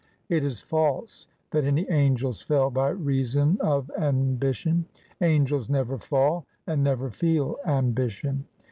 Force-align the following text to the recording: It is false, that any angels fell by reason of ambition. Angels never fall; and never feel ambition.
It 0.29 0.43
is 0.43 0.63
false, 0.63 1.27
that 1.51 1.63
any 1.63 1.87
angels 1.91 2.41
fell 2.41 2.71
by 2.71 2.89
reason 2.89 3.59
of 3.61 3.91
ambition. 3.95 4.85
Angels 5.21 5.69
never 5.69 5.99
fall; 5.99 6.47
and 6.65 6.83
never 6.83 7.11
feel 7.11 7.57
ambition. 7.67 8.45